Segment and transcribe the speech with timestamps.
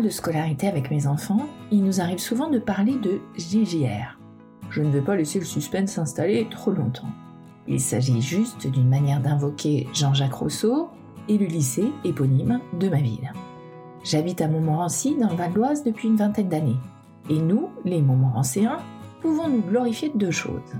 [0.00, 4.18] de scolarité avec mes enfants, il nous arrive souvent de parler de JJR.
[4.70, 7.08] Je ne vais pas laisser le suspense s'installer trop longtemps.
[7.66, 10.88] Il s'agit juste d'une manière d'invoquer Jean-Jacques Rousseau
[11.28, 13.32] et le lycée éponyme de ma ville.
[14.04, 16.78] J'habite à Montmorency dans le Val d'Oise depuis une vingtaine d'années.
[17.28, 18.78] Et nous, les Montmorencéens,
[19.20, 20.72] pouvons nous glorifier de deux choses.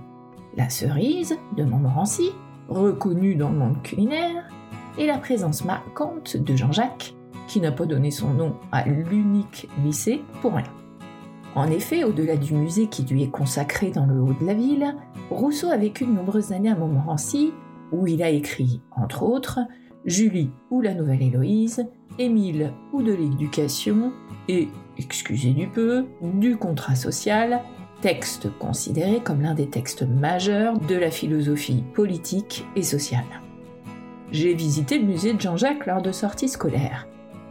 [0.57, 2.31] La cerise de Montmorency,
[2.69, 4.49] reconnue dans le monde culinaire,
[4.97, 7.15] et la présence marquante de Jean-Jacques,
[7.49, 10.65] qui n'a pas donné son nom à l'unique lycée pour rien.
[11.55, 14.95] En effet, au-delà du musée qui lui est consacré dans le haut de la ville,
[15.31, 17.53] Rousseau a vécu de nombreuses années à Montmorency,
[17.91, 19.61] où il a écrit, entre autres,
[20.05, 21.87] Julie ou la Nouvelle Héloïse,
[22.19, 24.13] Émile ou de l'éducation,
[24.49, 27.63] et, excusez du peu, du contrat social,
[28.01, 33.25] texte considéré comme l'un des textes majeurs de la philosophie politique et sociale.
[34.31, 37.09] J'ai visité le musée de Jean-Jacques lors de sorties scolaires.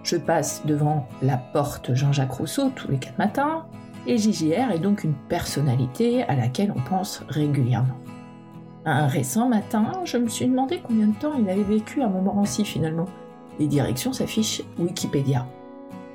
[0.08, 3.66] Je passe devant la porte Jean-Jacques Rousseau tous les quatre matins,
[4.06, 7.98] et JJR est donc une personnalité à laquelle on pense régulièrement.
[8.86, 12.64] Un récent matin, je me suis demandé combien de temps il avait vécu à Montmorency
[12.64, 13.10] finalement.
[13.60, 15.46] Les directions s'affichent Wikipédia.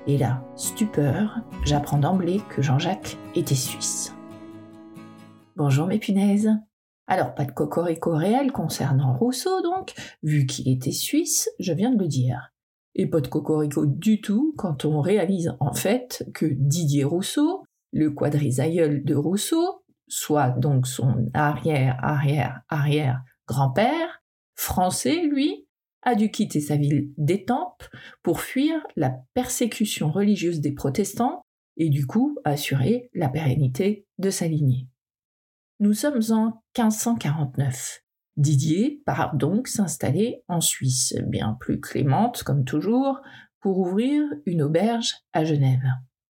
[0.06, 4.14] Et là, stupeur, j'apprends d'emblée que Jean-Jacques était suisse.
[5.54, 6.50] Bonjour mes punaises.
[7.08, 11.98] Alors pas de cocorico réel concernant Rousseau donc, vu qu'il était suisse, je viens de
[11.98, 12.52] le dire.
[12.94, 18.10] Et pas de cocorico du tout quand on réalise en fait que Didier Rousseau, le
[18.10, 24.22] quadrisaïeul de Rousseau, soit donc son arrière-arrière-arrière grand-père,
[24.54, 25.66] français lui,
[26.02, 27.84] a dû quitter sa ville d'Étampes
[28.22, 31.42] pour fuir la persécution religieuse des protestants
[31.76, 34.88] et du coup assurer la pérennité de sa lignée.
[35.80, 38.02] Nous sommes en 1549.
[38.36, 43.20] Didier part donc s'installer en Suisse, bien plus clémente comme toujours,
[43.60, 45.82] pour ouvrir une auberge à Genève.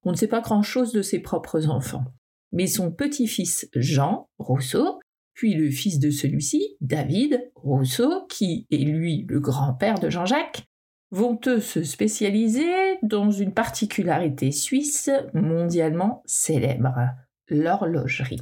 [0.04, 2.04] On ne sait pas grand-chose de ses propres enfants.
[2.52, 5.00] Mais son petit-fils Jean Rousseau,
[5.32, 10.64] puis le fils de celui-ci, David Rousseau, qui est lui le grand-père de Jean-Jacques,
[11.10, 16.94] vont eux se spécialiser dans une particularité suisse mondialement célèbre,
[17.48, 18.40] l'horlogerie.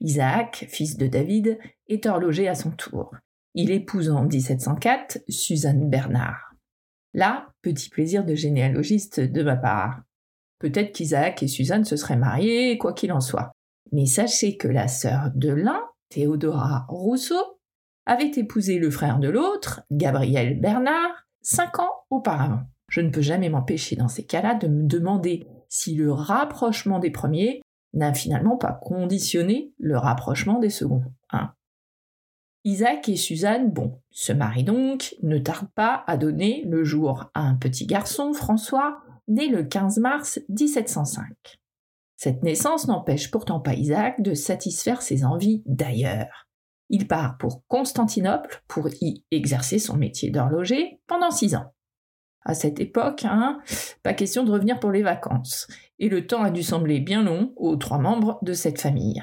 [0.00, 3.14] Isaac, fils de David, est horloger à son tour.
[3.54, 6.54] Il épouse en 1704 Suzanne Bernard.
[7.14, 10.02] Là, petit plaisir de généalogiste de ma part.
[10.58, 13.52] Peut-être qu'Isaac et Suzanne se seraient mariés, quoi qu'il en soit.
[13.92, 17.58] Mais sachez que la sœur de l'un, Théodora Rousseau,
[18.06, 22.62] avait épousé le frère de l'autre, Gabriel Bernard, cinq ans auparavant.
[22.88, 27.10] Je ne peux jamais m'empêcher dans ces cas-là de me demander si le rapprochement des
[27.10, 27.60] premiers
[27.98, 31.04] n'a finalement pas conditionné le rapprochement des seconds.
[31.30, 31.52] Hein.
[32.64, 37.42] Isaac et Suzanne, bon, se marient donc, ne tardent pas à donner le jour à
[37.42, 41.26] un petit garçon, François, né le 15 mars 1705.
[42.16, 46.48] Cette naissance n'empêche pourtant pas Isaac de satisfaire ses envies d'ailleurs.
[46.90, 51.72] Il part pour Constantinople pour y exercer son métier d'horloger pendant six ans.
[52.48, 53.60] À cette époque, hein,
[54.02, 57.52] pas question de revenir pour les vacances, et le temps a dû sembler bien long
[57.56, 59.22] aux trois membres de cette famille.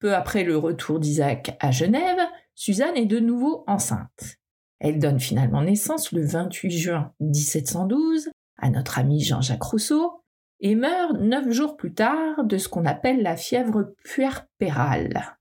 [0.00, 2.18] Peu après le retour d'Isaac à Genève,
[2.56, 4.40] Suzanne est de nouveau enceinte.
[4.80, 10.24] Elle donne finalement naissance le 28 juin 1712 à notre ami Jean-Jacques Rousseau
[10.58, 15.38] et meurt neuf jours plus tard de ce qu'on appelle la fièvre puerpérale.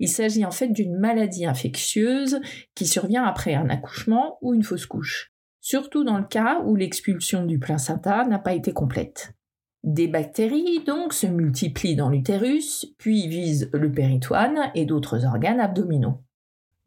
[0.00, 2.40] Il s'agit en fait d'une maladie infectieuse
[2.74, 5.31] qui survient après un accouchement ou une fausse couche,
[5.62, 9.32] surtout dans le cas où l'expulsion du placenta n'a pas été complète.
[9.84, 16.22] Des bactéries donc se multiplient dans l'utérus, puis visent le péritoine et d'autres organes abdominaux.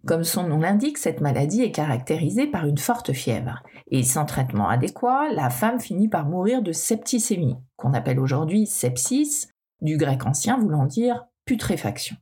[0.05, 4.69] Comme son nom l'indique, cette maladie est caractérisée par une forte fièvre, et sans traitement
[4.69, 9.47] adéquat, la femme finit par mourir de septicémie, qu'on appelle aujourd'hui sepsis,
[9.81, 12.17] du grec ancien voulant dire putréfaction.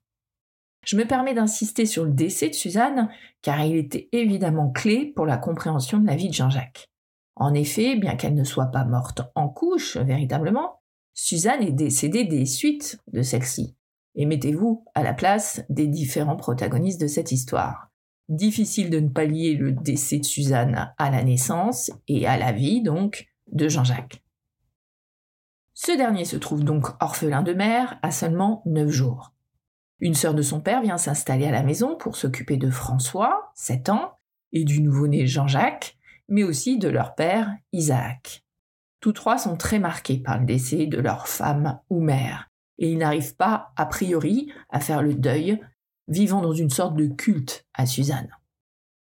[0.84, 3.10] Je me permets d'insister sur le décès de Suzanne,
[3.42, 6.90] car il était évidemment clé pour la compréhension de la vie de Jean-Jacques.
[7.36, 10.82] En effet, bien qu'elle ne soit pas morte en couche, véritablement,
[11.14, 13.76] Suzanne est décédée des suites de celle-ci,
[14.16, 17.90] et mettez-vous à la place des différents protagonistes de cette histoire.
[18.30, 22.52] Difficile de ne pas lier le décès de Suzanne à la naissance et à la
[22.52, 24.24] vie, donc, de Jean-Jacques.
[25.74, 29.33] Ce dernier se trouve donc orphelin de mère à seulement neuf jours.
[30.00, 33.90] Une sœur de son père vient s'installer à la maison pour s'occuper de François, 7
[33.90, 34.18] ans,
[34.52, 35.98] et du nouveau-né Jean-Jacques,
[36.30, 38.44] mais aussi de leur père, Isaac.
[39.00, 42.98] Tous trois sont très marqués par le décès de leur femme ou mère, et ils
[42.98, 45.60] n'arrivent pas, a priori, à faire le deuil,
[46.08, 48.30] vivant dans une sorte de culte à Suzanne.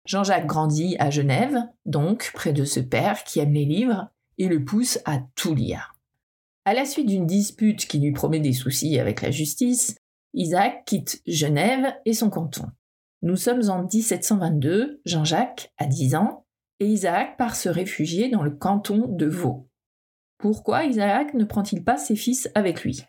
[0.06, 4.64] Jean-Jacques grandit à Genève, donc près de ce père qui aime les livres et le
[4.64, 5.94] pousse à tout lire.
[6.66, 9.96] À la suite d'une dispute qui lui promet des soucis avec la justice,
[10.34, 12.68] Isaac quitte Genève et son canton.
[13.22, 16.46] Nous sommes en 1722, Jean-Jacques a 10 ans,
[16.80, 19.70] et Isaac part se réfugier dans le canton de Vaud.
[20.38, 23.04] Pourquoi Isaac ne prend-il pas ses fils avec lui?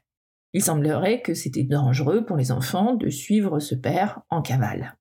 [0.53, 4.99] Il semblerait que c'était dangereux pour les enfants de suivre ce père en cavale.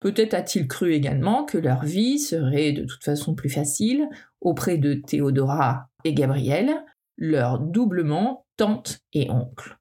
[0.00, 4.08] Peut-être a-t-il cru également que leur vie serait de toute façon plus facile
[4.40, 6.74] auprès de Théodora et Gabriel,
[7.16, 9.78] leur doublement tante et oncle.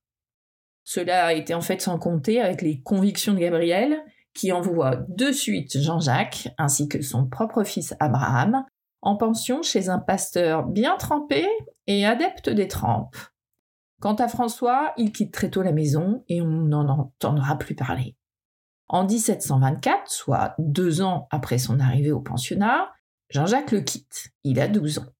[0.84, 5.32] Cela a été en fait sans compter avec les convictions de Gabriel, qui envoie de
[5.32, 8.66] suite Jean-Jacques, ainsi que son propre fils Abraham,
[9.02, 11.46] en pension chez un pasteur bien trempé
[11.88, 13.18] et adepte des trempes.
[14.00, 18.16] Quant à François, il quitte très tôt la maison et on n'en entendra plus parler.
[18.88, 22.92] En 1724, soit deux ans après son arrivée au pensionnat,
[23.30, 24.32] Jean-Jacques le quitte.
[24.44, 25.14] Il a 12 ans.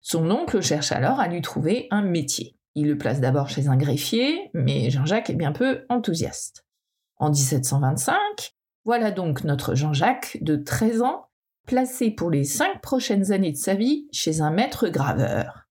[0.00, 2.55] Son oncle cherche alors à lui trouver un métier.
[2.76, 6.66] Il le place d'abord chez un greffier, mais Jean-Jacques est bien peu enthousiaste.
[7.16, 8.14] En 1725,
[8.84, 11.24] voilà donc notre Jean-Jacques de 13 ans,
[11.66, 15.66] placé pour les cinq prochaines années de sa vie chez un maître graveur.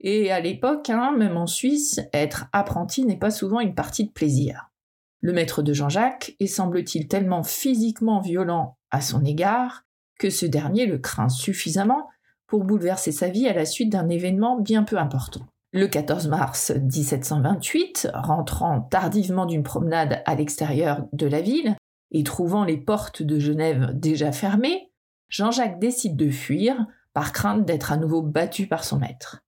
[0.00, 4.10] Et à l'époque, hein, même en Suisse, être apprenti n'est pas souvent une partie de
[4.10, 4.72] plaisir.
[5.20, 9.84] Le maître de Jean-Jacques est semble-t-il tellement physiquement violent à son égard
[10.18, 12.08] que ce dernier le craint suffisamment
[12.48, 15.46] pour bouleverser sa vie à la suite d'un événement bien peu important.
[15.72, 21.76] Le 14 mars 1728, rentrant tardivement d'une promenade à l'extérieur de la ville
[22.10, 24.90] et trouvant les portes de Genève déjà fermées,
[25.28, 29.44] Jean-Jacques décide de fuir par crainte d'être à nouveau battu par son maître.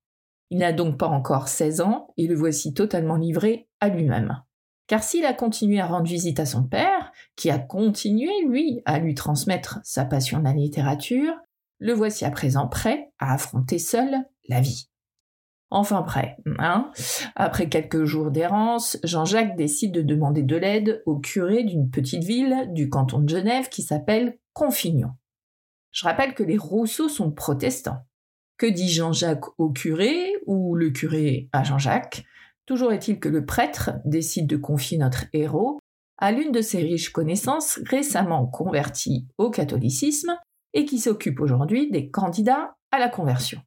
[0.50, 4.40] Il n'a donc pas encore 16 ans et le voici totalement livré à lui-même.
[4.86, 9.00] Car s'il a continué à rendre visite à son père, qui a continué, lui, à
[9.00, 11.34] lui transmettre sa passion de la littérature,
[11.80, 14.91] le voici à présent prêt à affronter seul la vie.
[15.74, 16.90] Enfin prêt, hein
[17.34, 22.68] Après quelques jours d'errance, Jean-Jacques décide de demander de l'aide au curé d'une petite ville
[22.72, 25.12] du canton de Genève qui s'appelle Confignon.
[25.90, 28.04] Je rappelle que les Rousseau sont protestants.
[28.58, 32.26] Que dit Jean-Jacques au curé ou le curé à Jean-Jacques?
[32.66, 35.78] Toujours est-il que le prêtre décide de confier notre héros
[36.18, 40.36] à l'une de ses riches connaissances récemment converties au catholicisme
[40.74, 43.62] et qui s'occupe aujourd'hui des candidats à la conversion,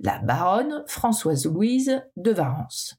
[0.00, 2.96] la baronne Françoise Louise de Varence.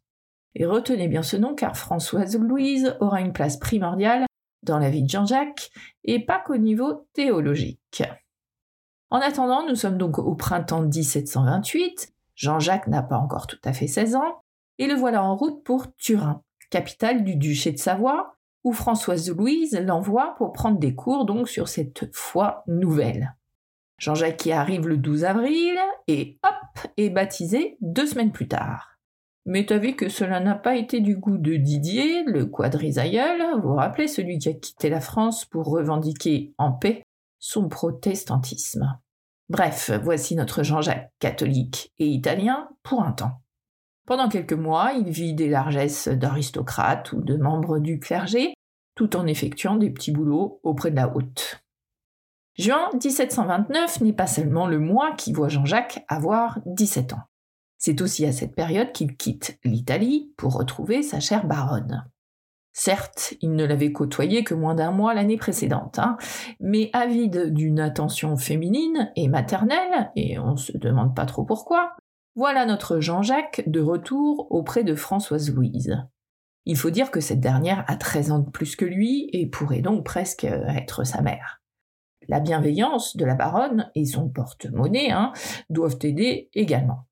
[0.56, 4.26] Et retenez bien ce nom car Françoise Louise aura une place primordiale
[4.64, 5.70] dans la vie de Jean-Jacques
[6.04, 8.04] et pas qu'au niveau théologique.
[9.10, 13.88] En attendant, nous sommes donc au printemps 1728, Jean-Jacques n'a pas encore tout à fait
[13.88, 14.44] 16 ans,
[14.78, 19.80] et le voilà en route pour Turin, capitale du duché de Savoie, où Françoise Louise
[19.84, 23.36] l'envoie pour prendre des cours donc sur cette foi nouvelle.
[24.00, 28.98] Jean-Jacques qui arrive le 12 avril et hop est baptisé deux semaines plus tard.
[29.46, 33.70] Mais t'as vu que cela n'a pas été du goût de Didier, le quadrisaïeul, vous
[33.70, 37.04] vous rappelez celui qui a quitté la France pour revendiquer en paix
[37.40, 39.00] son protestantisme.
[39.50, 43.42] Bref, voici notre Jean-Jacques catholique et italien pour un temps.
[44.06, 48.54] Pendant quelques mois, il vit des largesses d'aristocrate ou de membres du clergé,
[48.96, 51.64] tout en effectuant des petits boulots auprès de la haute.
[52.58, 57.24] Juin 1729 n'est pas seulement le mois qui voit Jean-Jacques avoir 17 ans.
[57.78, 62.06] C'est aussi à cette période qu'il quitte l'Italie pour retrouver sa chère baronne.
[62.74, 66.18] Certes, il ne l'avait côtoyée que moins d'un mois l'année précédente, hein,
[66.60, 71.96] mais avide d'une attention féminine et maternelle, et on se demande pas trop pourquoi,
[72.36, 75.98] voilà notre Jean-Jacques de retour auprès de Françoise Louise.
[76.66, 79.82] Il faut dire que cette dernière a 13 ans de plus que lui et pourrait
[79.82, 81.59] donc presque être sa mère.
[82.30, 85.34] La bienveillance de la baronne et son porte-monnaie hein,
[85.72, 87.08] doivent aider également.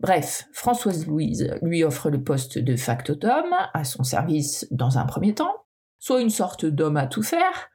[0.00, 5.34] Bref, Françoise Louise lui offre le poste de factotum à son service dans un premier
[5.34, 5.66] temps,
[5.98, 7.68] soit une sorte d'homme à tout faire,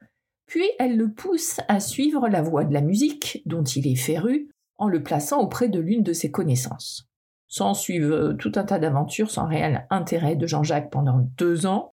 [0.46, 4.50] puis elle le pousse à suivre la voie de la musique, dont il est féru,
[4.76, 7.06] en le plaçant auprès de l'une de ses connaissances.
[7.46, 11.94] S'en suivent euh, tout un tas d'aventures sans réel intérêt de Jean-Jacques pendant deux ans.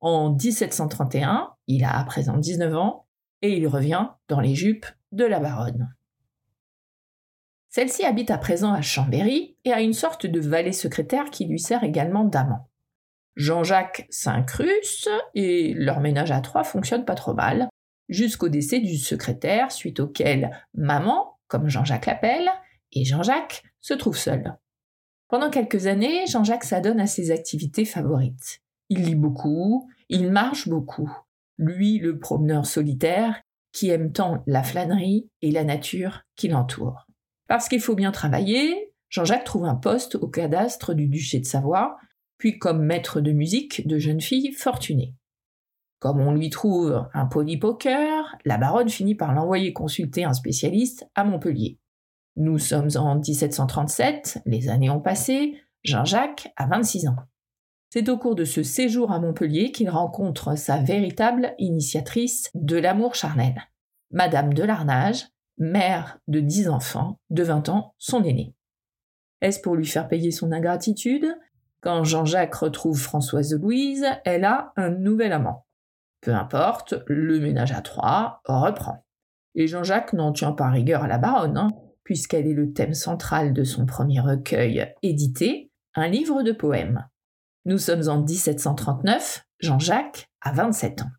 [0.00, 3.03] En 1731, il a à présent 19 ans,
[3.44, 5.94] et il revient dans les jupes de la baronne.
[7.68, 11.58] Celle-ci habite à présent à Chambéry et a une sorte de valet secrétaire qui lui
[11.58, 12.70] sert également d'amant.
[13.36, 17.68] Jean-Jacques s'incruste et leur ménage à trois fonctionne pas trop mal,
[18.08, 22.48] jusqu'au décès du secrétaire, suite auquel maman, comme Jean-Jacques l'appelle,
[22.92, 24.56] et Jean-Jacques se trouve seul.
[25.28, 28.62] Pendant quelques années, Jean-Jacques s'adonne à ses activités favorites.
[28.88, 31.14] Il lit beaucoup, il marche beaucoup.
[31.58, 33.40] Lui, le promeneur solitaire,
[33.72, 37.06] qui aime tant la flânerie et la nature qui l'entoure.
[37.48, 41.96] Parce qu'il faut bien travailler, Jean-Jacques trouve un poste au cadastre du duché de Savoie,
[42.38, 45.14] puis comme maître de musique de jeunes filles fortunées.
[45.98, 51.24] Comme on lui trouve un polypoker, la baronne finit par l'envoyer consulter un spécialiste à
[51.24, 51.78] Montpellier.
[52.36, 57.16] Nous sommes en 1737, les années ont passé, Jean-Jacques a 26 ans.
[57.96, 63.14] C'est au cours de ce séjour à Montpellier qu'il rencontre sa véritable initiatrice de l'amour
[63.14, 63.68] charnel,
[64.10, 68.56] Madame de Larnage, mère de 10 enfants, de 20 ans, son aîné.
[69.42, 71.38] Est-ce pour lui faire payer son ingratitude?
[71.82, 75.64] Quand Jean-Jacques retrouve Françoise Louise, elle a un nouvel amant.
[76.20, 79.06] Peu importe, le ménage à trois reprend.
[79.54, 81.70] Et Jean-Jacques n'en tient pas rigueur à la baronne, hein,
[82.02, 87.06] puisqu'elle est le thème central de son premier recueil édité, un livre de poèmes.
[87.66, 91.10] Nous sommes en 1739, Jean-Jacques a 27 ans.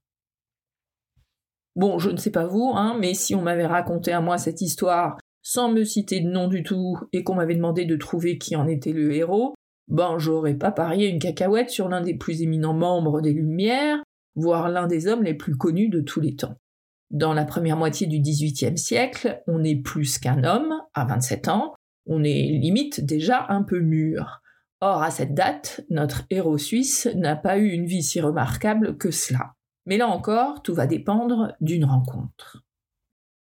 [1.76, 4.62] Bon, je ne sais pas vous, hein, mais si on m'avait raconté à moi cette
[4.62, 8.56] histoire sans me citer de nom du tout et qu'on m'avait demandé de trouver qui
[8.56, 9.56] en était le héros,
[9.88, 14.04] ben j'aurais pas parié une cacahuète sur l'un des plus éminents membres des Lumières,
[14.36, 16.56] voire l'un des hommes les plus connus de tous les temps.
[17.12, 21.74] Dans la première moitié du XVIIIe siècle, on est plus qu'un homme, à 27 ans,
[22.08, 24.42] on est limite déjà un peu mûr.
[24.82, 29.12] Or, à cette date, notre héros suisse n'a pas eu une vie si remarquable que
[29.12, 29.54] cela.
[29.86, 32.64] Mais là encore, tout va dépendre d'une rencontre.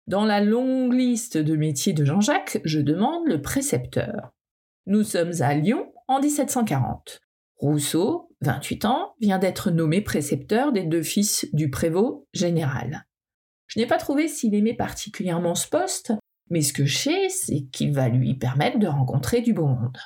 [0.08, 4.32] Dans la longue liste de métiers de Jean-Jacques, je demande le précepteur.
[4.86, 7.22] Nous sommes à Lyon en 1740.
[7.58, 13.08] Rousseau, 28 ans, vient d'être nommé précepteur des deux fils du prévôt général.
[13.66, 16.14] Je n'ai pas trouvé s'il aimait particulièrement ce poste,
[16.50, 19.98] mais ce que je sais, c'est qu'il va lui permettre de rencontrer du beau monde.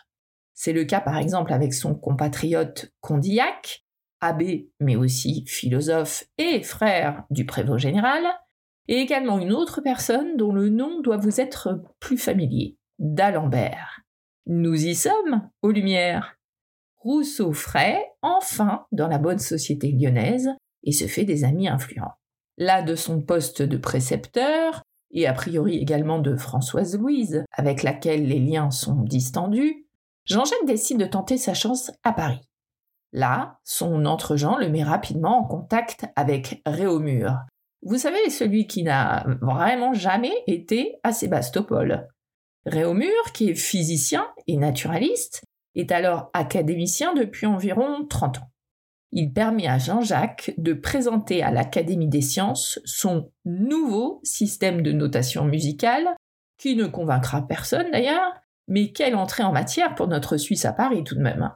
[0.62, 3.86] C'est le cas par exemple avec son compatriote Condillac,
[4.20, 8.26] abbé mais aussi philosophe et frère du prévôt général,
[8.90, 14.02] et également une autre personne dont le nom doit vous être plus familier, d'Alembert.
[14.48, 16.36] Nous y sommes, aux Lumières.
[16.98, 20.50] Rousseau frais, enfin, dans la bonne société lyonnaise,
[20.84, 22.16] et se fait des amis influents.
[22.58, 28.28] Là de son poste de précepteur, et a priori également de Françoise Louise, avec laquelle
[28.28, 29.86] les liens sont distendus,
[30.30, 32.42] Jean-Jacques décide de tenter sa chance à Paris.
[33.14, 37.36] Là, son entre-gens le met rapidement en contact avec Réaumur.
[37.82, 42.08] Vous savez, celui qui n'a vraiment jamais été à Sébastopol.
[42.68, 45.42] Réaumur, qui est physicien et naturaliste,
[45.74, 48.52] est alors académicien depuis environ 30 ans.
[49.12, 55.46] Il permet à Jean-Jacques de présenter à l'Académie des sciences son nouveau système de notation
[55.46, 56.16] musicale,
[56.60, 58.34] qui ne convaincra personne d'ailleurs,
[58.70, 61.52] mais quelle entrée en matière pour notre Suisse à Paris tout de même.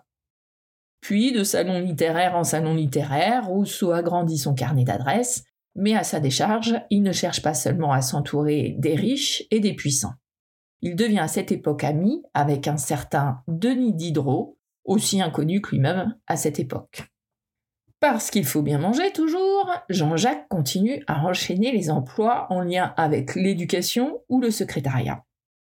[0.99, 5.43] Puis, de salon littéraire en salon littéraire, Rousseau agrandit son carnet d'adresses,
[5.75, 9.73] mais à sa décharge, il ne cherche pas seulement à s'entourer des riches et des
[9.73, 10.13] puissants.
[10.81, 16.17] Il devient à cette époque ami avec un certain Denis Diderot, aussi inconnu que lui-même
[16.27, 17.03] à cette époque.
[17.99, 23.35] Parce qu'il faut bien manger toujours, Jean-Jacques continue à enchaîner les emplois en lien avec
[23.35, 25.23] l'éducation ou le secrétariat.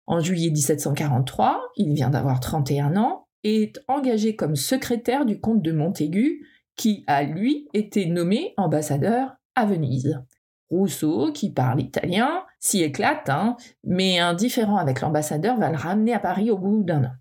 [0.07, 5.61] En juillet 1743, il vient d'avoir 31 ans et est engagé comme secrétaire du comte
[5.61, 10.21] de Montaigu, qui a lui été nommé ambassadeur à Venise.
[10.69, 16.19] Rousseau, qui parle italien, s'y éclate, hein, mais indifférent avec l'ambassadeur va le ramener à
[16.19, 17.11] Paris au bout d'un an.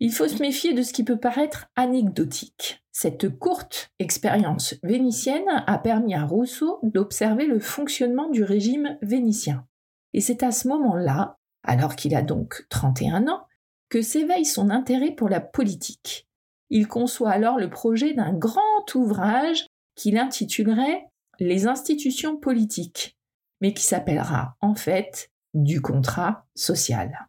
[0.00, 2.84] Il faut se méfier de ce qui peut paraître anecdotique.
[2.92, 9.66] Cette courte expérience vénitienne a permis à Rousseau d'observer le fonctionnement du régime vénitien.
[10.14, 11.37] Et c'est à ce moment-là
[11.68, 13.46] alors qu'il a donc 31 ans,
[13.90, 16.26] que s'éveille son intérêt pour la politique.
[16.70, 21.04] Il conçoit alors le projet d'un grand ouvrage qu'il intitulerait
[21.40, 23.16] Les institutions politiques,
[23.60, 27.28] mais qui s'appellera en fait du contrat social.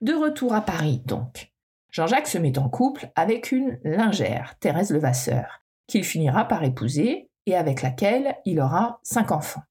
[0.00, 1.52] De retour à Paris donc,
[1.90, 7.56] Jean-Jacques se met en couple avec une lingère, Thérèse Levasseur, qu'il finira par épouser et
[7.56, 9.62] avec laquelle il aura cinq enfants.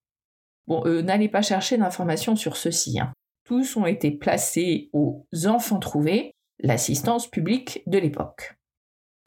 [0.67, 2.99] Bon, euh, n'allez pas chercher d'informations sur ceci.
[2.99, 3.13] Hein
[3.51, 8.55] ont été placés aux enfants trouvés, l'assistance publique de l'époque.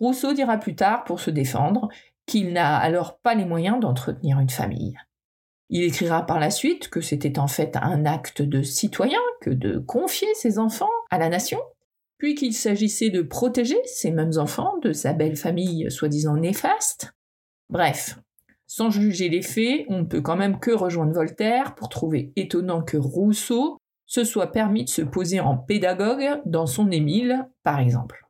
[0.00, 1.88] Rousseau dira plus tard, pour se défendre,
[2.26, 4.96] qu'il n'a alors pas les moyens d'entretenir une famille.
[5.70, 9.78] Il écrira par la suite que c'était en fait un acte de citoyen que de
[9.78, 11.60] confier ses enfants à la nation,
[12.18, 17.12] puis qu'il s'agissait de protéger ces mêmes enfants de sa belle famille soi-disant néfaste.
[17.70, 18.18] Bref,
[18.66, 22.82] sans juger les faits, on ne peut quand même que rejoindre Voltaire pour trouver étonnant
[22.82, 23.78] que Rousseau
[24.12, 28.26] se soit permis de se poser en pédagogue dans son Émile, par exemple.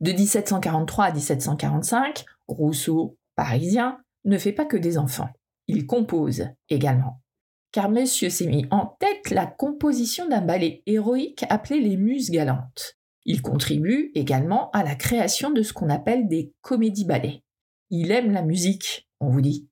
[0.00, 5.28] De 1743 à 1745, Rousseau, parisien, ne fait pas que des enfants.
[5.68, 7.20] Il compose également.
[7.70, 12.96] car monsieur s'est mis en tête la composition d'un ballet héroïque appelé les Muses galantes.
[13.24, 17.44] Il contribue également à la création de ce qu'on appelle des comédies-ballets.
[17.90, 19.68] Il aime la musique, on vous dit.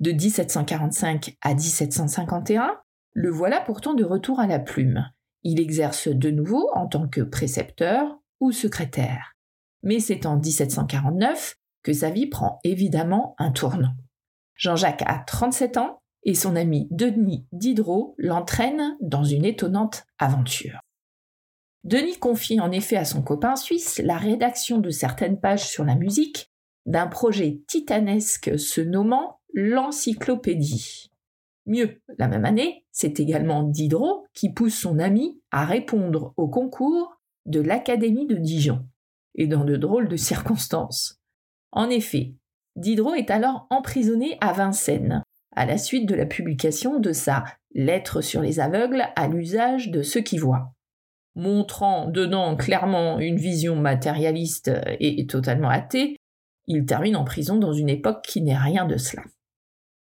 [0.00, 2.81] De 1745 à 1751,
[3.12, 5.10] le voilà pourtant de retour à la plume.
[5.42, 9.34] Il exerce de nouveau en tant que précepteur ou secrétaire.
[9.82, 13.94] Mais c'est en 1749 que sa vie prend évidemment un tournant.
[14.54, 20.78] Jean-Jacques a 37 ans et son ami Denis Diderot l'entraîne dans une étonnante aventure.
[21.84, 25.96] Denis confie en effet à son copain suisse la rédaction de certaines pages sur la
[25.96, 26.52] musique
[26.86, 31.11] d'un projet titanesque se nommant l'Encyclopédie.
[31.66, 37.20] Mieux, la même année, c'est également Diderot qui pousse son ami à répondre au concours
[37.46, 38.86] de l'Académie de Dijon,
[39.34, 41.20] et dans de drôles de circonstances.
[41.70, 42.34] En effet,
[42.76, 45.22] Diderot est alors emprisonné à Vincennes,
[45.54, 50.02] à la suite de la publication de sa Lettre sur les aveugles à l'usage de
[50.02, 50.74] ceux qui voient.
[51.34, 56.16] Montrant dedans clairement une vision matérialiste et totalement athée,
[56.66, 59.22] il termine en prison dans une époque qui n'est rien de cela.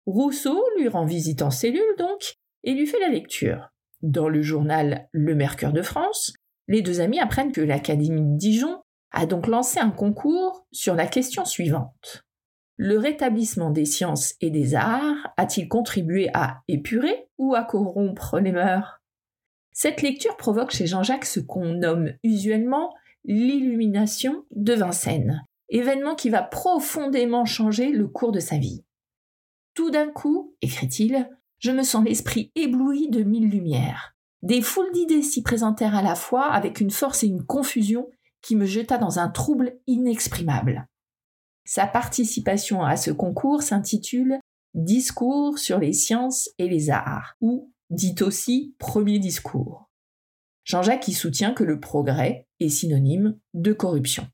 [0.10, 3.70] Rousseau lui rend visite en cellule donc et lui fait la lecture.
[4.02, 6.34] Dans le journal Le Mercure de France,
[6.68, 11.06] les deux amis apprennent que l'Académie de Dijon a donc lancé un concours sur la
[11.06, 12.26] question suivante.
[12.76, 18.52] Le rétablissement des sciences et des arts a-t-il contribué à épurer ou à corrompre les
[18.52, 19.04] mœurs?
[19.74, 26.42] Cette lecture provoque chez Jean-Jacques ce qu'on nomme usuellement l'illumination de Vincennes, événement qui va
[26.42, 28.84] profondément changer le cours de sa vie.
[29.80, 34.14] Tout d'un coup, écrit-il, je me sens l'esprit ébloui de mille lumières.
[34.42, 38.10] Des foules d'idées s'y présentèrent à la fois avec une force et une confusion
[38.42, 40.86] qui me jeta dans un trouble inexprimable.
[41.64, 44.40] Sa participation à ce concours s'intitule
[44.74, 49.90] Discours sur les sciences et les arts, ou dit aussi Premier discours.
[50.66, 54.28] Jean-Jacques y soutient que le progrès est synonyme de corruption.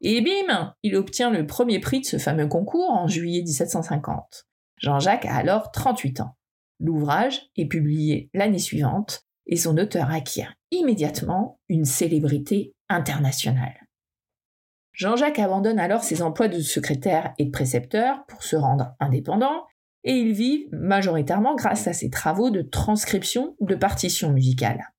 [0.00, 4.48] Et bim, il obtient le premier prix de ce fameux concours en juillet 1750.
[4.84, 6.36] Jean-Jacques a alors 38 ans.
[6.78, 13.88] L'ouvrage est publié l'année suivante et son auteur acquiert immédiatement une célébrité internationale.
[14.92, 19.64] Jean-Jacques abandonne alors ses emplois de secrétaire et de précepteur pour se rendre indépendant,
[20.04, 24.90] et il vit majoritairement grâce à ses travaux de transcription de partitions musicales.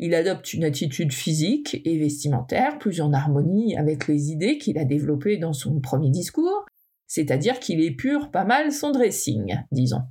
[0.00, 4.84] Il adopte une attitude physique et vestimentaire plus en harmonie avec les idées qu'il a
[4.84, 6.66] développées dans son premier discours,
[7.10, 10.02] c'est-à-dire qu'il épure pas mal son dressing, disons.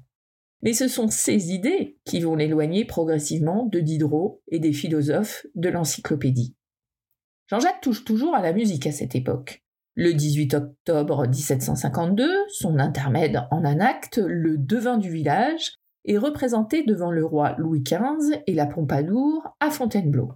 [0.62, 5.70] Mais ce sont ces idées qui vont l'éloigner progressivement de Diderot et des philosophes de
[5.70, 6.58] l'encyclopédie.
[7.48, 9.64] Jean-Jacques touche toujours à la musique à cette époque.
[9.96, 16.84] Le 18 octobre 1752, son intermède en un acte, le devin du village, est représenté
[16.84, 20.34] devant le roi Louis XV et la Pompadour à Fontainebleau.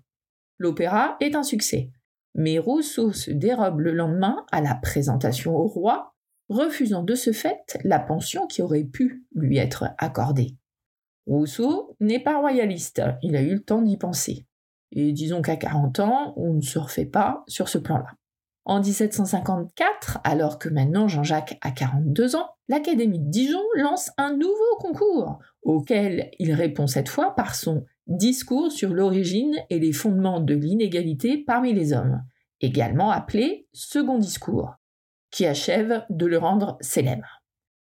[0.60, 1.92] L'opéra est un succès,
[2.36, 6.13] mais Rousseau se dérobe le lendemain à la présentation au roi,
[6.54, 10.56] refusant de ce fait la pension qui aurait pu lui être accordée.
[11.26, 14.46] Rousseau n'est pas royaliste, il a eu le temps d'y penser.
[14.92, 18.12] Et disons qu'à 40 ans, on ne se refait pas sur ce plan-là.
[18.66, 24.78] En 1754, alors que maintenant Jean-Jacques a 42 ans, l'Académie de Dijon lance un nouveau
[24.80, 30.54] concours, auquel il répond cette fois par son discours sur l'origine et les fondements de
[30.54, 32.24] l'inégalité parmi les hommes,
[32.62, 34.76] également appelé second discours,
[35.34, 37.44] qui achève de le rendre célèbre.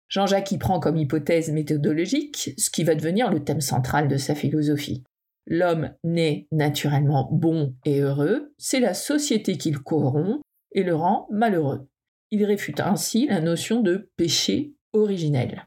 [0.09, 4.35] Jean-Jacques y prend comme hypothèse méthodologique ce qui va devenir le thème central de sa
[4.35, 5.05] philosophie,
[5.51, 11.27] L'homme naît naturellement bon et heureux, c'est la société qui le corrompt et le rend
[11.31, 11.89] malheureux.
[12.31, 15.67] Il réfute ainsi la notion de péché originel.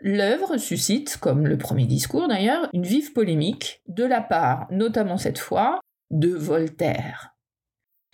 [0.00, 5.38] L'œuvre suscite, comme le premier discours d'ailleurs, une vive polémique de la part, notamment cette
[5.38, 5.80] fois,
[6.12, 7.31] de Voltaire.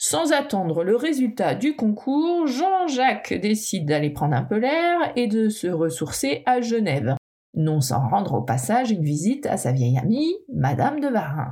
[0.00, 5.48] Sans attendre le résultat du concours, Jean-Jacques décide d'aller prendre un peu l'air et de
[5.48, 7.16] se ressourcer à Genève,
[7.54, 11.50] non sans rendre au passage une visite à sa vieille amie, Madame de Varins.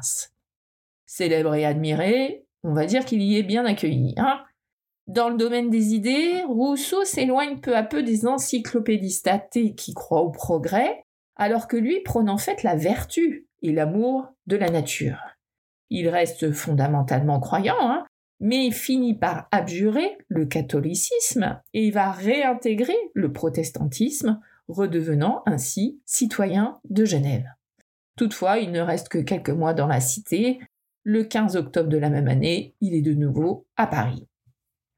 [1.06, 4.14] Célèbre et admirée, on va dire qu'il y est bien accueilli.
[4.16, 4.44] Hein
[5.08, 10.22] Dans le domaine des idées, Rousseau s'éloigne peu à peu des encyclopédistes athées qui croient
[10.22, 11.02] au progrès,
[11.34, 15.18] alors que lui prône en fait la vertu et l'amour de la nature.
[15.90, 18.04] Il reste fondamentalement croyant, hein,
[18.40, 27.04] mais finit par abjurer le catholicisme et va réintégrer le protestantisme redevenant ainsi citoyen de
[27.04, 27.46] Genève.
[28.16, 30.58] Toutefois, il ne reste que quelques mois dans la cité.
[31.04, 34.26] Le 15 octobre de la même année, il est de nouveau à Paris.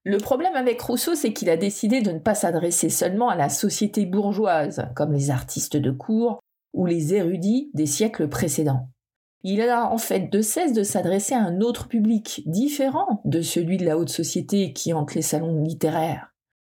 [0.05, 3.49] Le problème avec Rousseau, c'est qu'il a décidé de ne pas s'adresser seulement à la
[3.51, 6.41] société bourgeoise, comme les artistes de cour,
[6.73, 8.89] ou les érudits des siècles précédents.
[9.45, 13.77] Il a en fait de cesse de s'adresser à un autre public, différent de celui
[13.77, 16.35] de la haute société qui hante les salons littéraires.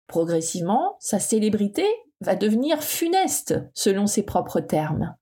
[0.08, 1.86] Progressivement, sa célébrité
[2.22, 5.16] va devenir funeste, selon ses propres termes.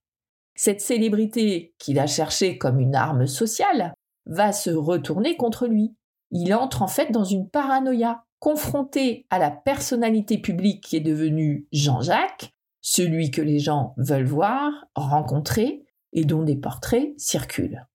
[0.56, 3.94] Cette célébrité qu'il a cherchée comme une arme sociale
[4.26, 5.94] va se retourner contre lui.
[6.32, 11.66] Il entre en fait dans une paranoïa, confronté à la personnalité publique qui est devenue
[11.72, 17.86] Jean-Jacques, celui que les gens veulent voir, rencontrer, et dont des portraits circulent.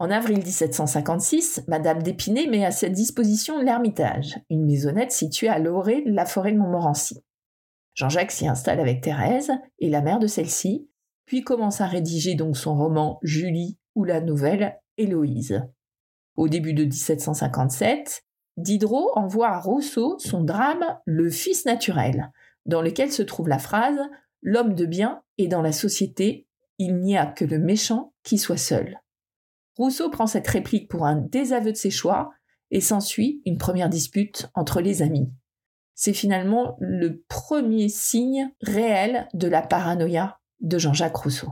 [0.00, 6.02] En avril 1756, Madame d'Épinay met à sa disposition l'Ermitage, une maisonnette située à l'orée
[6.02, 7.24] de la forêt de Montmorency.
[7.94, 10.88] Jean-Jacques s'y installe avec Thérèse et la mère de celle-ci,
[11.26, 15.62] puis commence à rédiger donc son roman Julie ou la nouvelle Héloïse.
[16.36, 18.22] Au début de 1757,
[18.56, 22.30] Diderot envoie à Rousseau son drame Le Fils naturel,
[22.66, 23.98] dans lequel se trouve la phrase
[24.42, 26.47] L'homme de bien est dans la société
[26.78, 29.00] il n'y a que le méchant qui soit seul.
[29.76, 32.30] Rousseau prend cette réplique pour un désaveu de ses choix
[32.70, 35.30] et s'ensuit une première dispute entre les amis.
[35.94, 41.48] C'est finalement le premier signe réel de la paranoïa de Jean-Jacques Rousseau.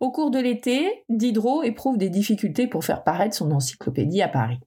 [0.00, 4.60] Au cours de l'été, Diderot éprouve des difficultés pour faire paraître son encyclopédie à Paris.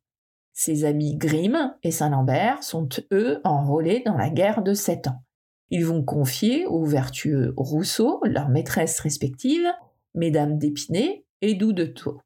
[0.53, 5.23] Ses amis Grimm et Saint-Lambert sont, eux, enrôlés dans la guerre de Sept Ans.
[5.71, 9.71] Ils vont confier au vertueux Rousseau leurs maîtresses respectives,
[10.13, 12.19] Mesdames d'Épinay et Doudetot.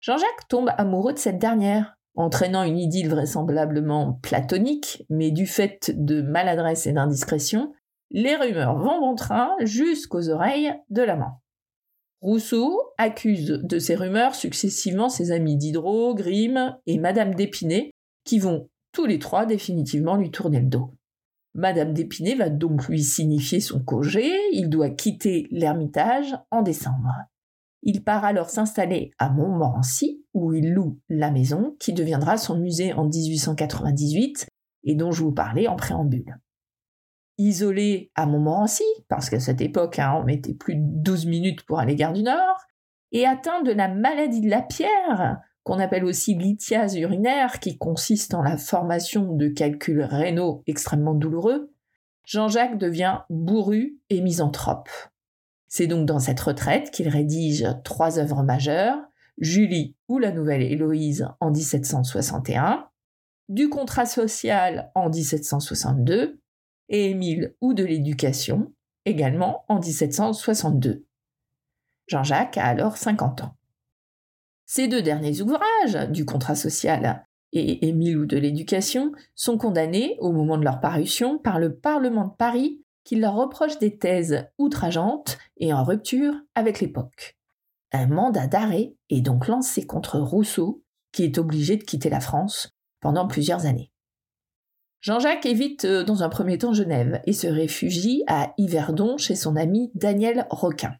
[0.00, 6.20] Jean-Jacques tombe amoureux de cette dernière, entraînant une idylle vraisemblablement platonique, mais du fait de
[6.20, 7.72] maladresse et d'indiscrétion,
[8.10, 11.40] les rumeurs vont bon train jusqu'aux oreilles de l'amant.
[12.20, 17.90] Rousseau accuse de ces rumeurs successivement ses amis Diderot, Grimm et Madame d'Épinay,
[18.24, 20.92] qui vont tous les trois définitivement lui tourner le dos.
[21.54, 27.12] Madame d'Épinay va donc lui signifier son congé, il doit quitter l'Ermitage en décembre.
[27.82, 32.92] Il part alors s'installer à Montmorency, où il loue la maison qui deviendra son musée
[32.92, 34.46] en 1898
[34.84, 36.38] et dont je vous parlais en préambule.
[37.38, 41.80] Isolé à Montmorency, parce qu'à cette époque hein, on mettait plus de 12 minutes pour
[41.80, 42.66] aller gare du Nord,
[43.12, 48.34] et atteint de la maladie de la pierre, qu'on appelle aussi lithiase urinaire, qui consiste
[48.34, 51.72] en la formation de calculs rénaux extrêmement douloureux,
[52.24, 54.88] Jean-Jacques devient bourru et misanthrope.
[55.68, 58.98] C'est donc dans cette retraite qu'il rédige trois œuvres majeures,
[59.38, 62.88] Julie ou la Nouvelle Héloïse en 1761,
[63.48, 66.40] du contrat social en 1762
[66.88, 68.72] et Émile ou de l'éducation
[69.04, 71.04] également en 1762.
[72.06, 73.56] Jean-Jacques a alors 50 ans.
[74.72, 80.30] Ces deux derniers ouvrages, du contrat social et Émile ou de l'éducation, sont condamnés, au
[80.30, 85.38] moment de leur parution, par le Parlement de Paris qui leur reproche des thèses outrageantes
[85.56, 87.36] et en rupture avec l'époque.
[87.90, 92.70] Un mandat d'arrêt est donc lancé contre Rousseau, qui est obligé de quitter la France
[93.00, 93.90] pendant plusieurs années.
[95.00, 99.56] Jean-Jacques évite euh, dans un premier temps Genève et se réfugie à Yverdon chez son
[99.56, 100.94] ami Daniel Roquin.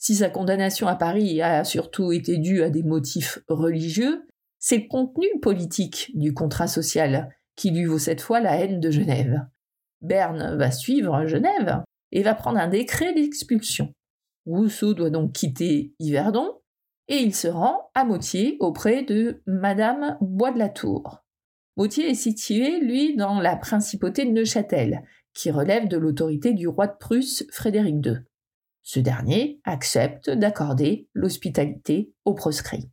[0.00, 4.26] Si sa condamnation à Paris a surtout été due à des motifs religieux,
[4.58, 8.90] c'est le contenu politique du contrat social qui lui vaut cette fois la haine de
[8.90, 9.46] Genève.
[10.00, 11.82] Berne va suivre Genève
[12.12, 13.92] et va prendre un décret d'expulsion.
[14.46, 16.60] Rousseau doit donc quitter Yverdon
[17.08, 21.22] et il se rend à Motier auprès de Madame Bois de la Tour.
[21.76, 25.02] Motier est situé, lui, dans la principauté de Neuchâtel,
[25.34, 28.24] qui relève de l'autorité du roi de Prusse Frédéric II.
[28.82, 32.90] Ce dernier accepte d'accorder l'hospitalité aux proscrits.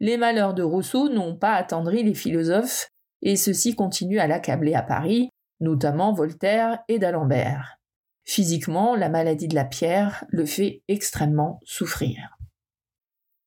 [0.00, 2.90] Les malheurs de Rousseau n'ont pas attendri les philosophes,
[3.22, 5.30] et ceux-ci continuent à l'accabler à Paris,
[5.60, 7.78] notamment Voltaire et d'Alembert.
[8.24, 12.36] Physiquement, la maladie de la pierre le fait extrêmement souffrir.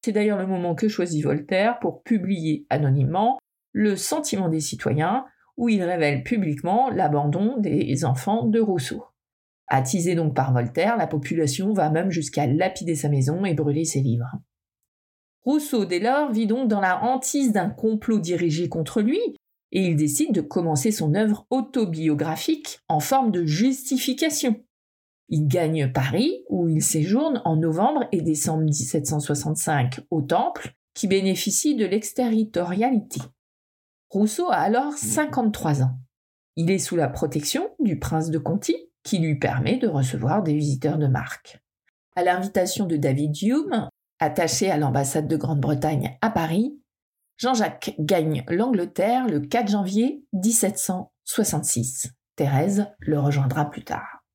[0.03, 3.37] C'est d'ailleurs le moment que choisit Voltaire pour publier anonymement
[3.73, 5.25] Le sentiment des citoyens,
[5.57, 9.08] où il révèle publiquement l'abandon des enfants de Rousseau.
[9.69, 14.01] Attisée donc par Voltaire, la population va même jusqu'à lapider sa maison et brûler ses
[14.01, 14.31] livres.
[15.43, 19.19] Rousseau, dès lors, vit donc dans la hantise d'un complot dirigé contre lui,
[19.71, 24.59] et il décide de commencer son œuvre autobiographique en forme de justification.
[25.29, 31.75] Il gagne Paris, où il séjourne en novembre et décembre 1765 au Temple, qui bénéficie
[31.75, 33.21] de l'exterritorialité.
[34.09, 35.99] Rousseau a alors 53 ans.
[36.55, 40.53] Il est sous la protection du prince de Conti, qui lui permet de recevoir des
[40.53, 41.59] visiteurs de marque.
[42.15, 46.79] À l'invitation de David Hume, attaché à l'ambassade de Grande-Bretagne à Paris,
[47.37, 52.11] Jean-Jacques gagne l'Angleterre le 4 janvier 1766.
[52.35, 54.25] Thérèse le rejoindra plus tard.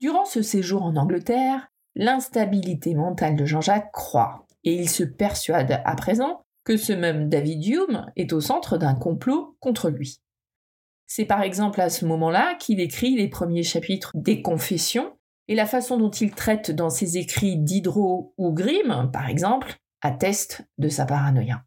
[0.00, 5.94] Durant ce séjour en Angleterre, l'instabilité mentale de Jean-Jacques croît, et il se persuade à
[5.96, 10.20] présent que ce même David Hume est au centre d'un complot contre lui.
[11.06, 15.12] C'est par exemple à ce moment-là qu'il écrit les premiers chapitres des Confessions,
[15.48, 20.62] et la façon dont il traite dans ses écrits Diderot ou Grimm, par exemple, atteste
[20.78, 21.64] de sa paranoïa.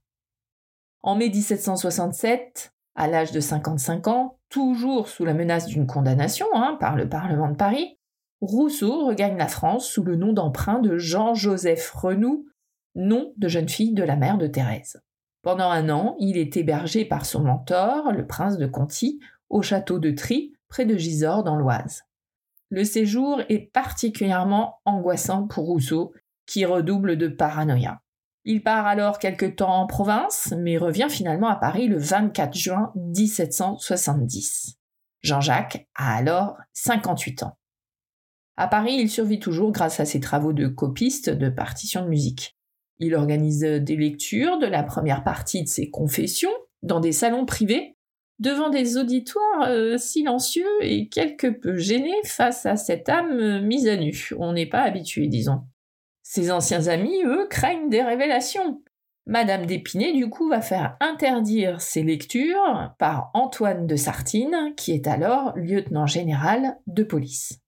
[1.01, 6.77] En mai 1767, à l'âge de 55 ans, toujours sous la menace d'une condamnation hein,
[6.79, 7.97] par le Parlement de Paris,
[8.41, 12.47] Rousseau regagne la France sous le nom d'emprunt de Jean-Joseph Renoux,
[12.95, 15.01] nom de jeune fille de la mère de Thérèse.
[15.47, 19.97] Pendant un an, il est hébergé par son mentor, le prince de Conti, au château
[19.97, 22.03] de Trie, près de Gisors dans l'Oise.
[22.69, 26.11] Le séjour est particulièrement angoissant pour Rousseau,
[26.47, 28.01] qui redouble de paranoïa.
[28.43, 32.91] Il part alors quelque temps en province, mais revient finalement à Paris le 24 juin
[32.95, 34.75] 1770.
[35.21, 37.57] Jean-Jacques a alors 58 ans.
[38.57, 42.56] À Paris, il survit toujours grâce à ses travaux de copiste de partitions de musique.
[42.99, 46.51] Il organise des lectures de la première partie de ses confessions
[46.83, 47.97] dans des salons privés
[48.39, 53.87] devant des auditoires euh, silencieux et quelque peu gênés face à cette âme euh, mise
[53.87, 54.29] à nu.
[54.37, 55.63] On n'est pas habitué, disons.
[56.23, 58.81] Ses anciens amis, eux, craignent des révélations.
[59.25, 65.07] Madame d'Épinay, du coup, va faire interdire ses lectures par Antoine de Sartine, qui est
[65.07, 67.59] alors lieutenant général de police.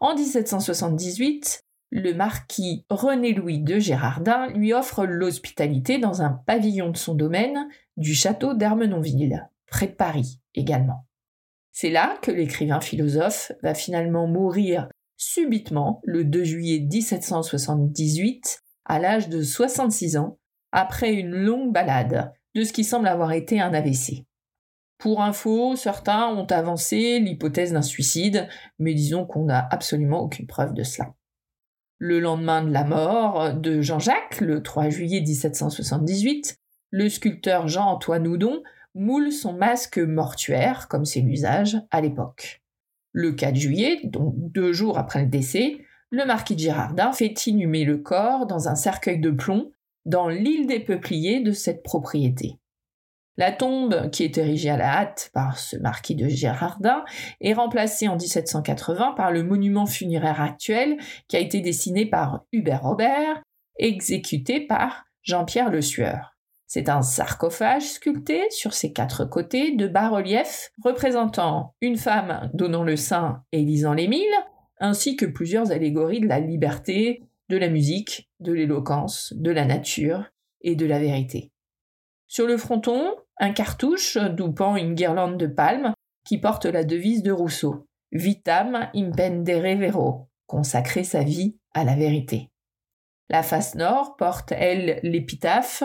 [0.00, 7.14] En 1778, le marquis René-Louis de Gérardin lui offre l'hospitalité dans un pavillon de son
[7.14, 11.06] domaine du château d'Ermenonville près de Paris également.
[11.72, 19.28] C'est là que l'écrivain philosophe va finalement mourir subitement le 2 juillet 1778 à l'âge
[19.28, 20.38] de 66 ans
[20.72, 24.24] après une longue balade de ce qui semble avoir été un AVC.
[24.98, 30.72] Pour info, certains ont avancé l'hypothèse d'un suicide, mais disons qu'on n'a absolument aucune preuve
[30.72, 31.14] de cela.
[31.98, 36.58] Le lendemain de la mort de Jean-Jacques, le 3 juillet 1778,
[36.90, 38.62] le sculpteur Jean-Antoine Houdon
[38.94, 42.62] moule son masque mortuaire, comme c'est l'usage à l'époque.
[43.12, 45.78] Le 4 juillet, donc deux jours après le décès,
[46.10, 49.70] le marquis Girardin fait inhumer le corps dans un cercueil de plomb
[50.04, 52.58] dans l'île des Peupliers de cette propriété.
[53.38, 57.04] La tombe, qui est érigée à la hâte par ce marquis de Girardin,
[57.40, 60.96] est remplacée en 1780 par le monument funéraire actuel
[61.28, 63.42] qui a été dessiné par Hubert Robert,
[63.78, 66.36] exécuté par Jean-Pierre Le Sueur.
[66.66, 72.96] C'est un sarcophage sculpté sur ses quatre côtés de bas-reliefs représentant une femme donnant le
[72.96, 74.34] sein et lisant les mille,
[74.80, 80.24] ainsi que plusieurs allégories de la liberté, de la musique, de l'éloquence, de la nature
[80.62, 81.52] et de la vérité.
[82.26, 85.92] Sur le fronton, un cartouche d'où pend une guirlande de palmes
[86.24, 92.50] qui porte la devise de Rousseau Vitam impendere vero, consacrer sa vie à la vérité.
[93.28, 95.82] La face nord porte, elle, l'épitaphe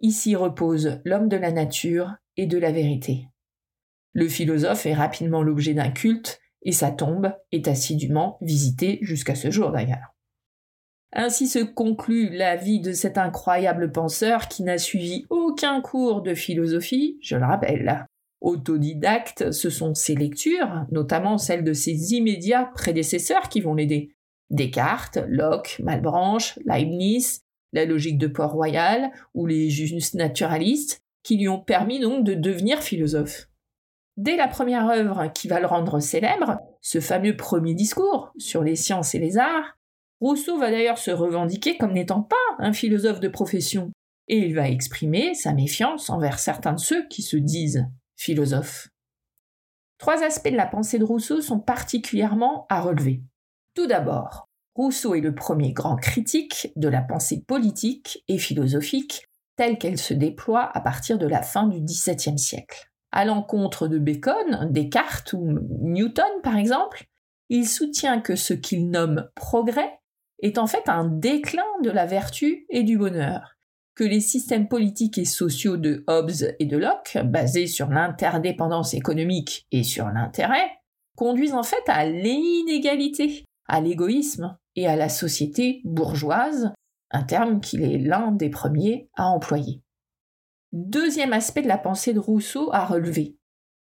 [0.00, 3.28] Ici repose l'homme de la nature et de la vérité.
[4.12, 9.50] Le philosophe est rapidement l'objet d'un culte et sa tombe est assidûment visitée jusqu'à ce
[9.50, 10.14] jour d'ailleurs.
[11.12, 16.34] Ainsi se conclut la vie de cet incroyable penseur qui n'a suivi aucun cours de
[16.34, 18.06] philosophie, je le rappelle.
[18.40, 24.12] Autodidacte, ce sont ses lectures, notamment celles de ses immédiats prédécesseurs qui vont l'aider.
[24.50, 27.42] Descartes, Locke, Malebranche, Leibniz,
[27.72, 32.82] la logique de Port-Royal ou les justes naturalistes, qui lui ont permis donc de devenir
[32.82, 33.48] philosophe.
[34.16, 38.76] Dès la première œuvre qui va le rendre célèbre, ce fameux premier discours sur les
[38.76, 39.78] sciences et les arts,
[40.20, 43.90] Rousseau va d'ailleurs se revendiquer comme n'étant pas un philosophe de profession,
[44.28, 48.88] et il va exprimer sa méfiance envers certains de ceux qui se disent philosophes.
[49.98, 53.22] Trois aspects de la pensée de Rousseau sont particulièrement à relever.
[53.74, 59.24] Tout d'abord, Rousseau est le premier grand critique de la pensée politique et philosophique
[59.56, 62.90] telle qu'elle se déploie à partir de la fin du XVIIe siècle.
[63.12, 67.04] À l'encontre de Bacon, Descartes ou Newton par exemple,
[67.50, 69.99] il soutient que ce qu'il nomme progrès
[70.42, 73.56] est en fait un déclin de la vertu et du bonheur,
[73.94, 79.66] que les systèmes politiques et sociaux de Hobbes et de Locke, basés sur l'interdépendance économique
[79.72, 80.70] et sur l'intérêt,
[81.16, 86.72] conduisent en fait à l'inégalité, à l'égoïsme et à la société bourgeoise,
[87.10, 89.82] un terme qu'il est l'un des premiers à employer.
[90.72, 93.36] Deuxième aspect de la pensée de Rousseau à relever.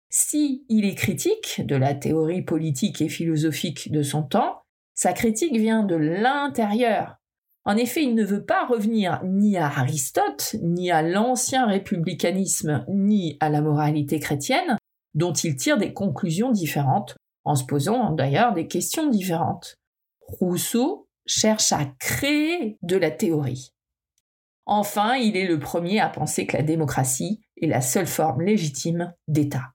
[0.10, 4.59] Si il est critique de la théorie politique et philosophique de son temps,
[5.00, 7.16] sa critique vient de l'intérieur.
[7.64, 13.38] En effet, il ne veut pas revenir ni à Aristote, ni à l'ancien républicanisme, ni
[13.40, 14.78] à la moralité chrétienne,
[15.14, 19.78] dont il tire des conclusions différentes en se posant d'ailleurs des questions différentes.
[20.20, 23.72] Rousseau cherche à créer de la théorie.
[24.66, 29.14] Enfin, il est le premier à penser que la démocratie est la seule forme légitime
[29.30, 29.72] d'État.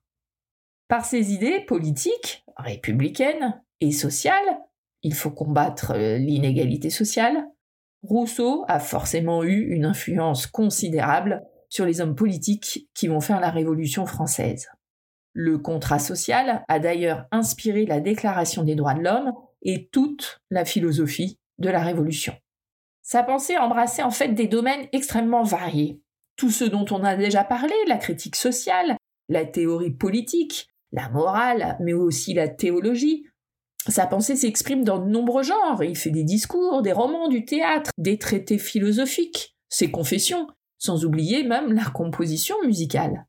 [0.87, 4.59] Par ses idées politiques, républicaines et sociales,
[5.05, 7.45] il faut combattre euh, l'inégalité sociale,
[8.01, 13.51] Rousseau a forcément eu une influence considérable sur les hommes politiques qui vont faire la
[13.51, 14.67] Révolution française.
[15.33, 20.65] Le contrat social a d'ailleurs inspiré la Déclaration des droits de l'homme et toute la
[20.65, 22.33] philosophie de la Révolution.
[23.03, 26.01] Sa pensée embrassait en fait des domaines extrêmement variés.
[26.35, 28.97] Tout ce dont on a déjà parlé, la critique sociale,
[29.29, 33.27] la théorie politique, la morale, mais aussi la théologie.
[33.87, 35.83] Sa pensée s'exprime dans de nombreux genres.
[35.83, 41.43] Il fait des discours, des romans, du théâtre, des traités philosophiques, ses confessions, sans oublier
[41.43, 43.25] même la composition musicale.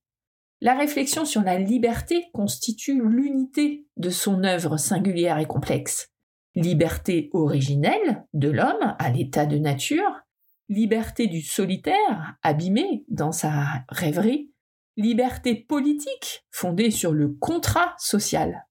[0.62, 6.08] La réflexion sur la liberté constitue l'unité de son œuvre singulière et complexe.
[6.54, 10.22] Liberté originelle de l'homme à l'état de nature,
[10.70, 14.50] liberté du solitaire abîmé dans sa rêverie,
[14.96, 18.66] liberté politique fondée sur le contrat social.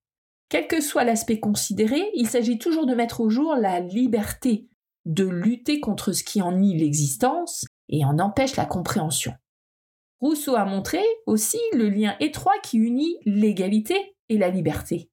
[0.49, 4.67] Quel que soit l'aspect considéré, il s'agit toujours de mettre au jour la liberté,
[5.05, 9.33] de lutter contre ce qui en nie l'existence et en empêche la compréhension.
[10.19, 15.09] Rousseau a montré aussi le lien étroit qui unit l'égalité et la liberté.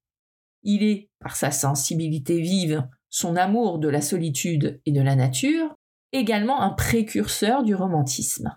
[0.63, 5.75] Il est, par sa sensibilité vive, son amour de la solitude et de la nature,
[6.13, 8.57] également un précurseur du romantisme.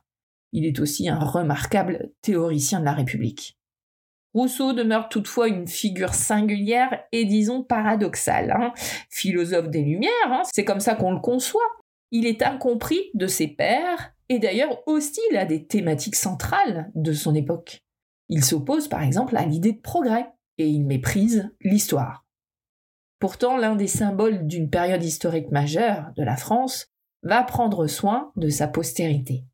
[0.52, 3.58] Il est aussi un remarquable théoricien de la République.
[4.36, 8.52] Rousseau demeure toutefois une figure singulière et disons paradoxale.
[8.52, 8.74] Hein.
[9.10, 11.62] Philosophe des Lumières, hein, c'est comme ça qu'on le conçoit.
[12.12, 17.34] Il est incompris de ses pairs et d'ailleurs hostile à des thématiques centrales de son
[17.34, 17.86] époque.
[18.28, 22.26] Il s'oppose par exemple à l'idée de progrès et il méprise l'histoire.
[23.20, 26.88] Pourtant, l'un des symboles d'une période historique majeure de la France
[27.24, 29.46] va prendre soin de sa postérité.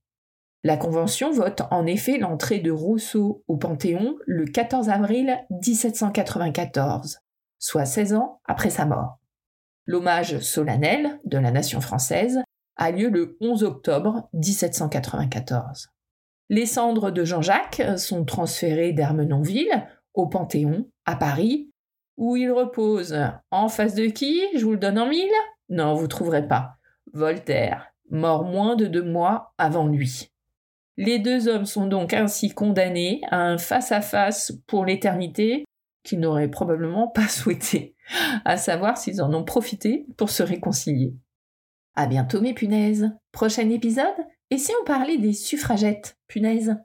[0.63, 7.17] La Convention vote en effet l'entrée de Rousseau au Panthéon le 14 avril 1794,
[7.57, 9.17] soit 16 ans après sa mort.
[9.87, 12.41] L'hommage solennel de la nation française
[12.75, 15.89] a lieu le 11 octobre 1794.
[16.49, 21.71] Les cendres de Jean-Jacques sont transférées d'Ermenonville au Panthéon, à Paris,
[22.17, 23.17] où il repose
[23.49, 25.31] en face de qui Je vous le donne en mille?
[25.69, 26.75] Non, vous trouverez pas.
[27.13, 30.30] Voltaire, mort moins de deux mois avant lui.
[31.03, 35.65] Les deux hommes sont donc ainsi condamnés à un face-à-face pour l'éternité
[36.03, 37.95] qu'ils n'auraient probablement pas souhaité,
[38.45, 41.15] à savoir s'ils en ont profité pour se réconcilier.
[41.95, 43.09] À bientôt mes punaises.
[43.31, 44.05] Prochain épisode
[44.51, 46.75] Et si on parlait des suffragettes, punaises?